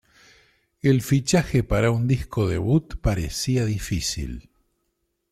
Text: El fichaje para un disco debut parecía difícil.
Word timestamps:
El 0.81 1.03
fichaje 1.03 1.61
para 1.63 1.91
un 1.91 2.07
disco 2.07 2.47
debut 2.47 2.99
parecía 3.01 3.65
difícil. 3.65 4.49